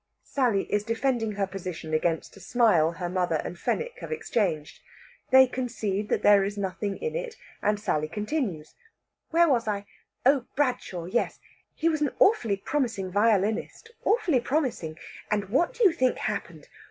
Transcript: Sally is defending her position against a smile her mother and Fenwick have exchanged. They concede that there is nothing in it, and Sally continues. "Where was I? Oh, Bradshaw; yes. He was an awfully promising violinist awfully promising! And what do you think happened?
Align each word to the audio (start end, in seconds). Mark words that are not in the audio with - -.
Sally 0.23 0.63
is 0.73 0.83
defending 0.83 1.33
her 1.33 1.45
position 1.45 1.93
against 1.93 2.35
a 2.35 2.39
smile 2.39 2.93
her 2.93 3.07
mother 3.07 3.35
and 3.45 3.59
Fenwick 3.59 3.99
have 3.99 4.11
exchanged. 4.11 4.79
They 5.29 5.45
concede 5.45 6.09
that 6.09 6.23
there 6.23 6.43
is 6.43 6.57
nothing 6.57 6.97
in 6.97 7.15
it, 7.15 7.35
and 7.61 7.79
Sally 7.79 8.07
continues. 8.07 8.73
"Where 9.29 9.47
was 9.47 9.67
I? 9.67 9.85
Oh, 10.25 10.47
Bradshaw; 10.55 11.05
yes. 11.05 11.39
He 11.75 11.87
was 11.87 12.01
an 12.01 12.09
awfully 12.17 12.57
promising 12.57 13.11
violinist 13.11 13.91
awfully 14.03 14.39
promising! 14.39 14.97
And 15.29 15.49
what 15.49 15.71
do 15.75 15.83
you 15.83 15.91
think 15.91 16.17
happened? 16.17 16.67